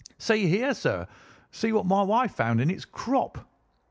"See 0.17 0.47
here, 0.47 0.73
sir! 0.73 1.07
See 1.51 1.71
what 1.71 1.85
my 1.85 2.01
wife 2.01 2.33
found 2.33 2.59
in 2.59 2.71
its 2.71 2.85
crop!" 2.85 3.47